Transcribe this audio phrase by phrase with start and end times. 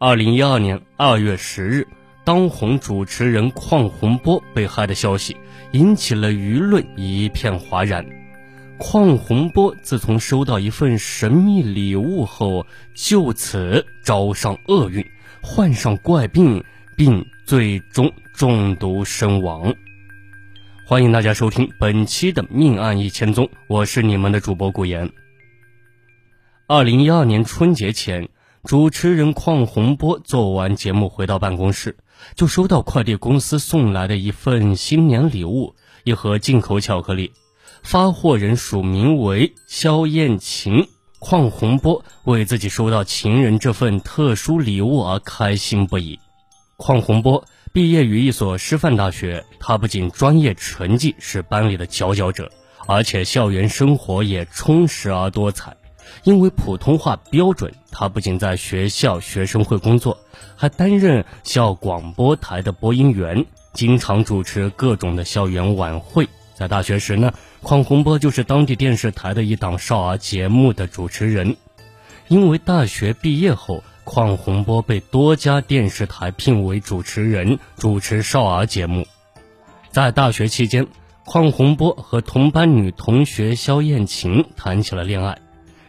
[0.00, 1.88] 二零一二年二月十日，
[2.22, 5.36] 当红主持人邝洪波被害的消息
[5.72, 8.06] 引起了舆论一片哗然。
[8.78, 12.64] 邝洪波自从收到一份神秘礼物后，
[12.94, 15.04] 就此招上厄运，
[15.42, 16.62] 患上怪病，
[16.96, 19.74] 并最终中毒身亡。
[20.86, 25.10] 欢迎大家收听本期的《命案一千宗》，我是你们的主播顾言。
[26.68, 28.28] 二零一二年春节前。
[28.64, 31.96] 主持人邝洪波做完节目回到办公室，
[32.34, 35.74] 就收到快递公司送来的一份新年礼物——
[36.04, 37.32] 一盒进口巧克力。
[37.82, 40.88] 发货人署名为肖艳琴。
[41.20, 46.20] 邝洪波为自己收到情人这份特殊礼物而开心不已。
[46.76, 52.52] 邝洪波毕业于一所师范大学，他不仅专业成绩是班里的佼佼者，
[52.86, 55.76] 而且校园生活也充实而多彩。
[56.24, 60.18] 因为普通话标准，他不仅在学校学生会工作，
[60.56, 66.28] 还担任校广播台的播音员，经常主持各种的校园晚会。
[66.54, 71.56] 在大学时呢，邝洪波就是当地电视台的一档少儿节目的主持人。
[72.26, 79.06] 因为大学毕业后，邝洪波被多家电视台聘为主持人，主持少儿节目。
[79.90, 80.86] 在大学期间，
[81.24, 85.38] 邝洪波和同班女同学肖艳琴谈起了恋爱。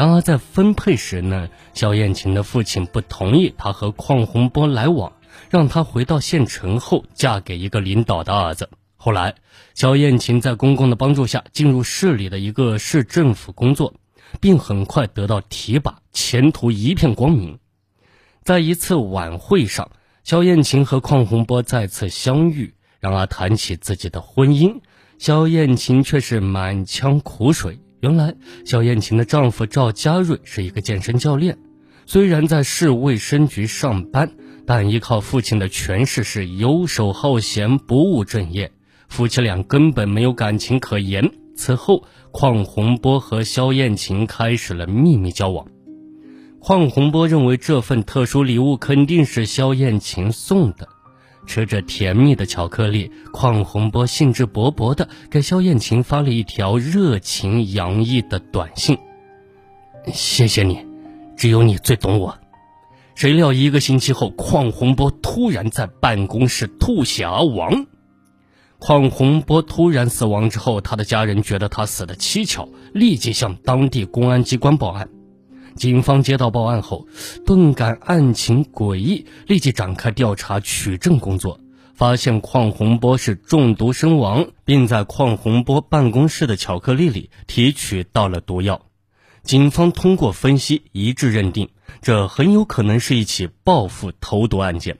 [0.00, 5.12] 然而在分配时呢，肖艳琴的父亲不同意她和邝洪波来往，
[5.50, 8.70] 让她回到县城后嫁给一个领导的儿子。
[8.96, 9.34] 后来，
[9.74, 13.92] 肖艳琴在公公的帮助下进入市里的一个市政府工作，
[14.40, 17.58] 并很快得到提拔，前途一片光明。
[18.42, 19.90] 在一次晚会上，
[20.24, 24.80] 肖艳琴和邝洪波再次相遇，然而谈起自己的婚姻，
[25.18, 27.78] 肖艳琴却是满腔苦水。
[28.00, 28.34] 原来，
[28.64, 31.58] 肖艳琴的丈夫赵家瑞是一个健身教练，
[32.06, 34.32] 虽然在市卫生局上班，
[34.66, 38.72] 但依靠父亲的权势是游手好闲、不务正业，
[39.08, 41.30] 夫妻俩根本没有感情可言。
[41.54, 45.66] 此后，邝洪波和肖艳琴开始了秘密交往。
[46.62, 50.88] 邝洪波认为这份特殊礼物肯定是肖艳琴送的。
[51.50, 58.96] 吃着甜蜜的巧克力，邝洪波兴致勃勃地给肖艳琴发了一条热情洋溢的短信
[60.14, 60.86] ：“谢谢你，
[61.36, 62.38] 只有你最懂我。”
[63.16, 67.86] 谁料一个星期后，邝洪波突然在办公室吐血而亡。
[68.78, 75.08] 邝洪波突然死亡之后，他的家人觉得他死的蹊跷，立即向当地公安机关报案。
[75.76, 77.06] 警方接到报案后，
[77.46, 81.60] 顿感案情诡异，立即展开调查取证工作，
[81.94, 88.82] 发现邝洪波是中毒身亡，并在邝洪波办公室的巧克力里提取到了毒药。
[89.42, 91.70] 警方通过分析一致认定，
[92.02, 94.98] 这很有可能是一起报复投毒案件，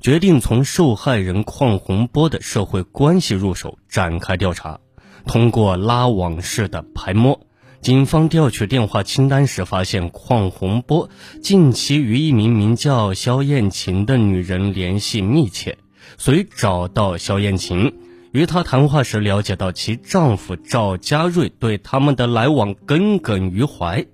[0.00, 4.78] 决定从受害人邝洪波的社会关系入手展开调查，
[5.26, 7.40] 通过拉网式的排摸。
[7.84, 11.10] 警方调取电话清单时，发现邝洪波
[11.42, 15.76] 近期与一名名叫肖艳琴的女人联系密切，
[16.16, 17.92] 遂找到肖艳琴，
[18.32, 24.06] 与她谈话时了解到其丈夫赵家瑞对他们的来往耿耿于怀。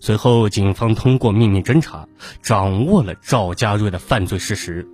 [0.00, 2.08] 随后，警方通过秘密侦查，
[2.42, 4.88] 掌握了赵家瑞的犯罪事实。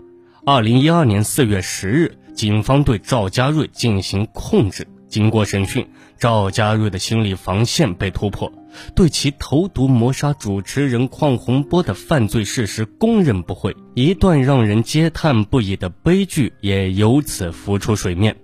[0.45, 4.87] 二零一二年四月十日，警方对赵家瑞进行控制。
[5.09, 5.87] 经过审讯，
[6.19, 8.53] 赵家瑞的心理防线被突破，
[8.95, 18.37] 对其投毒谋杀主持人邝洪波的犯罪事实供认不讳，一段让人嗟叹不已的悲剧也由此浮出水面。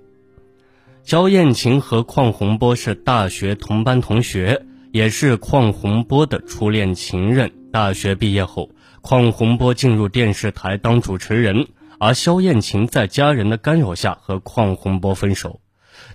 [1.02, 7.50] 肖艳琴和邝洪波是大学同班同学，也是邝洪波的初恋情人。
[7.72, 8.70] 大学毕业后，
[9.00, 15.60] 邝洪波进入电视台当主持人，而肖艳琴在家人的干扰下和邝洪波分手。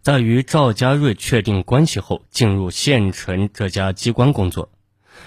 [0.05, 4.69] 在与赵家瑞确定关系后，进入县城这家机关工作，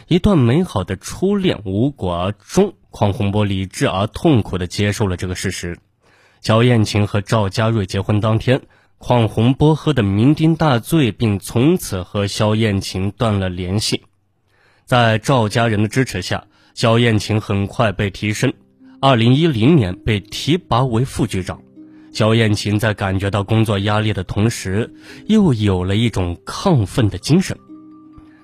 [0.07, 2.75] 一段美好的初恋无果而终。
[2.93, 5.81] 邝洪波理智而痛苦地接受了这个事实。
[6.41, 8.63] 肖艳琴和赵家瑞结婚当天，
[9.01, 14.05] 邝洪波喝得酩酊大醉，并从此和肖艳琴断了联系。
[14.85, 18.53] 在赵家人的支持下，肖艳琴很快被提升，
[19.01, 21.63] 二零一零年被提拔为副局长。
[22.19, 24.93] 肖艳琴在感觉到工作压力的同时，
[25.27, 27.57] 又有了一种亢奋的精神。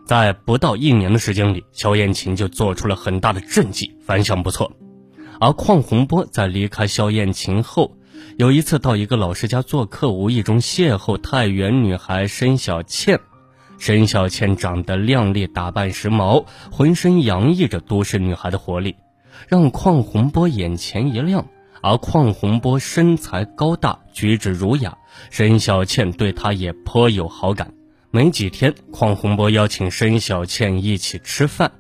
[0.07, 4.71] 在不到一年的时间里，肖艳琴就做出了很大的政绩，反响不错。
[5.41, 7.97] 而邝洪波在离开肖艳琴后，
[8.37, 13.19] 有一次到一个老师家做客，无意中邂逅太原女孩申小倩。
[13.81, 18.95] 申小倩长得靓丽，打扮时髦，浑身洋溢着都市女孩的活力。
[19.49, 21.45] 让邝洪波眼前一亮。
[21.85, 24.97] 而邝洪波身材高大，举止儒雅，
[25.29, 27.75] 申小倩对他也颇有好感。
[28.11, 31.71] 没几天，邝洪波邀请申小倩一起吃饭。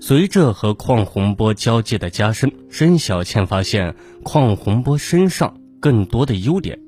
[0.00, 6.80] 随着和邝洪波交际的加深，申小倩发现邝洪波身上更多的优点。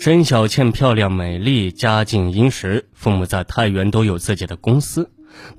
[0.00, 5.08] 申小倩漂亮美丽，家境殷实，父母在太原都有自己的公司，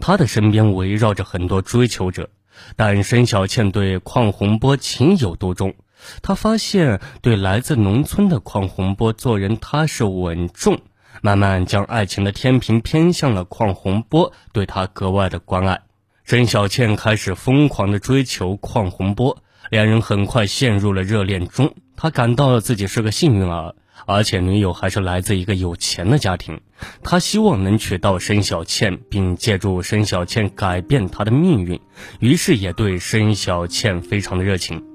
[0.01, 2.29] 她的身边围绕着很多追求者。
[2.75, 5.73] 但申小倩对邝洪波情有独钟。
[6.21, 10.79] 他发现，对来自农村的邝洪波做人踏实稳重，
[11.21, 15.81] 慢慢将爱情的天平偏向了邝洪波，对他格外的关爱。
[16.23, 21.75] 申小倩开始疯狂的追求邝洪波，两人很快陷入了热恋中。
[21.95, 23.75] 他感到自己是个幸运儿，
[24.05, 26.61] 而且女友还是来自一个有钱的家庭。
[27.03, 31.79] 他希望能娶到申小倩，并借助申小倩改变他的命运，
[32.19, 34.92] 于是也对申小倩非常的热情。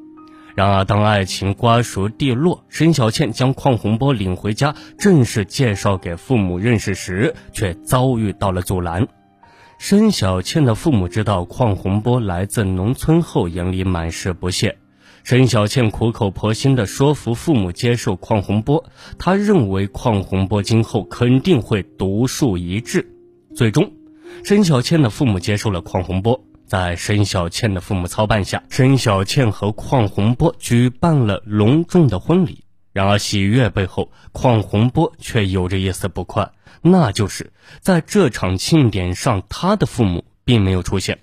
[0.58, 9.06] 然而，当爱情瓜熟蒂落，申小倩将邝洪波领回家，正式介绍给父母认识时，却遭遇到了阻拦。
[9.78, 14.76] 申小倩的父母知道邝洪波来自农村后，眼里满是不屑。
[15.22, 18.84] 申小倩苦口婆心地说服父母接受邝洪波，
[19.16, 23.08] 她认为邝洪波今后肯定会独树一帜。
[23.54, 23.92] 最终，
[24.42, 26.47] 申小倩的父母接受了邝洪波。
[26.68, 32.62] 在申小倩的父母操办下，申小倩和邝洪波举办了隆重的婚礼。
[32.92, 36.50] 然而，喜悦背后，邝洪波却有着一丝不快，
[36.82, 41.18] 那就是在这场庆典上，他的父母并没有出现。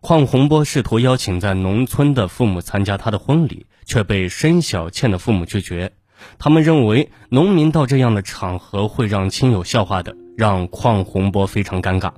[0.00, 5.92] 邝洪波试图邀请在农村的父母参加他的婚礼，却被申小倩的父母拒绝。
[6.38, 12.12] 他们认为，农民到这样的场合会让亲友笑话的，让邝洪波非常尴尬。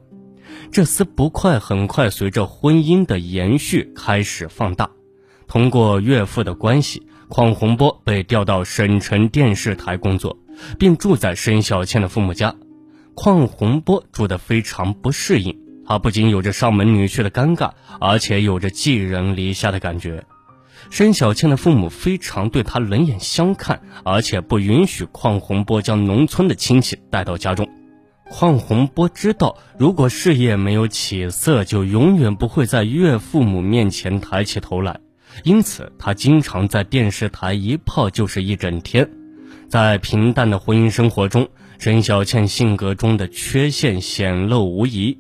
[0.71, 4.91] 这丝不快很快随着婚姻的延续开始放大。
[5.47, 10.39] 通过岳父的关系，邝洪波被调到省城电视台工作，
[10.79, 12.55] 并住在申小倩的父母家。
[13.15, 15.57] 邝洪波住得非常不适应，
[15.87, 17.71] 他不仅有着上门女婿的尴尬，
[18.01, 20.25] 而且有着寄人篱下的感觉。
[20.91, 27.69] 申小倩的父母非常对他冷眼相看，而且不允许邝洪波将农村的亲戚带到家中。
[28.29, 35.01] 邝洪波知道，如果事业没有起色，就永远不会在岳父母面前抬起头来。
[35.45, 39.09] 因此，他经常在电视台一泡就是一整天。
[39.69, 45.19] 在平淡的婚姻生活中，申小倩性格中的缺陷显露无遗。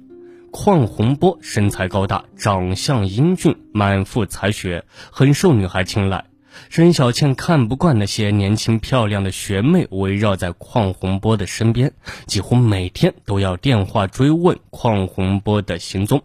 [0.52, 6.25] 邝洪波身材高大，长相英俊，满腹才学，很受女孩青睐。
[6.69, 11.93] 申小倩看不惯那些年轻漂亮的学妹围绕在邝洪波的身边，
[12.26, 16.23] 几乎每天都要电话追问邝洪波的行踪。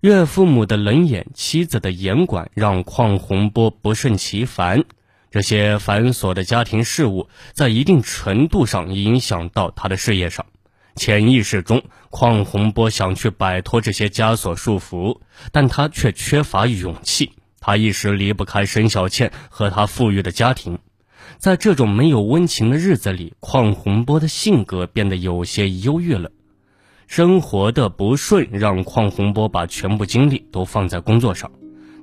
[0.00, 4.84] 岳父母的冷眼，妻子的严管，让邝洪波不胜其烦。
[5.30, 10.46] 这些繁琐的家庭事务，在一定程度上影响到他的事业上。
[10.94, 15.20] 潜意识中，邝洪波想去摆脱这些枷锁束缚，
[15.52, 17.32] 但他却缺乏勇气。
[17.60, 20.78] 他一时离不开沈小倩和他富裕的家庭，
[21.38, 26.30] 在这种没有温情的日子里，邝洪波的性格变得有些忧郁了。
[27.06, 31.50] 生活的不顺让邝洪波把全部精力都放在工作上，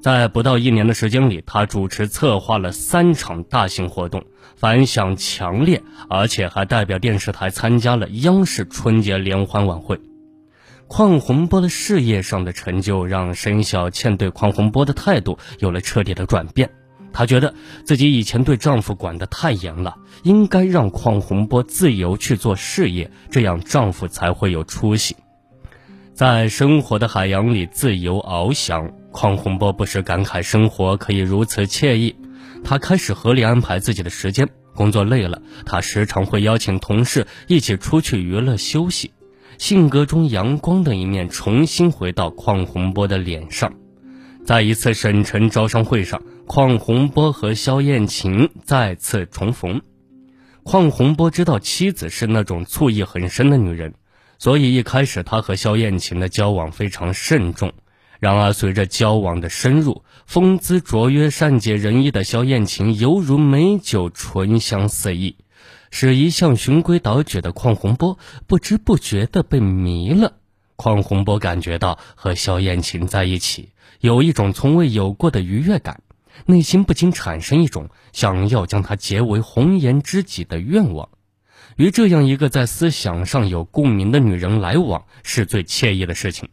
[0.01, 4.23] 在不到一年的时间里，他主持策划了三场大型活动，
[4.55, 9.99] 反响强烈，而且还代表电视台参加了央视春节联欢晚会。
[10.95, 16.69] 邝洪波的事业上的成就，让申小倩对邝洪波的态度有了彻底的转变。
[17.11, 17.51] 她觉得
[17.83, 25.15] 自己以前对丈夫管得太严了，应该让邝洪波自由去做事业，这样丈夫才会有出息。
[26.13, 32.15] 在生活的海洋里自由翱翔，邝洪波不时感慨生活可以如此惬意。
[32.63, 39.11] 他开始合理安排自己的时间，工作累了，他时常会邀请同事一起出去娱乐休息。
[39.57, 43.73] 性格中阳光的一面重新回到邝洪波的脸上，
[44.45, 49.81] 在一次省城招商会上，邝洪波和肖艳琴再次重逢。
[50.63, 53.93] 邝洪波知道妻子是那种醋意很深的女人，
[54.37, 57.71] 所以一开始他和肖艳琴的交往非常慎重。
[58.19, 65.35] 然而，随着交往的深入，风姿卓约、善解人意的肖艳琴犹如美酒，醇香四溢。
[65.95, 70.33] 使一向循规蹈矩的邝洪波不知不觉地被迷了。
[70.75, 73.69] 邝洪波感觉到和萧艳琴在一起
[73.99, 76.01] 有一种从未有过的愉悦感，
[76.47, 81.09] 内心不禁产生一种想要将她结为红颜知己的愿望。
[81.75, 86.49] 与这样一个在思想上有共鸣的女人来往是最惬意的事情。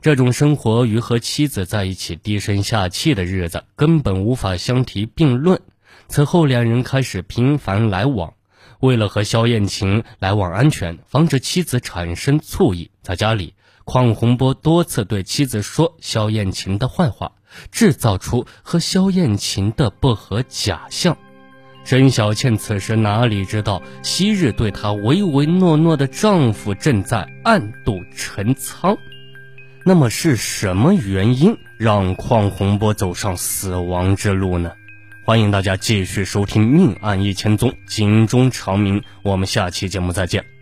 [0.00, 5.60] 这种生活与和妻子在一起低声下气的日子根本无法相提并论。
[6.06, 8.34] 此后，两人开始频繁来往。
[8.80, 13.54] 为了和肖艳琴来往安全，防止妻子产生醋意，在家里，
[13.84, 17.32] 邝洪波多次对妻子说肖艳琴的坏话，
[17.70, 21.16] 制造出和肖艳琴的不和假象。
[21.84, 28.98] 沈小倩此时哪里知道，昔日对她唯唯诺诺的丈夫正在暗度陈仓。
[29.84, 34.72] 那么是什么原因让邝洪波走上死亡之路呢？
[35.26, 39.02] 欢迎大家继续收听《命案一千宗》，警钟长鸣。
[39.22, 40.55] 我们下期节目再见。